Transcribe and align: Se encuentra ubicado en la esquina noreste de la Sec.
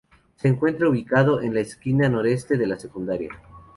Se 0.37 0.47
encuentra 0.47 0.89
ubicado 0.89 1.43
en 1.43 1.53
la 1.53 1.59
esquina 1.59 2.09
noreste 2.09 2.57
de 2.57 2.65
la 2.65 2.79
Sec. 2.79 2.91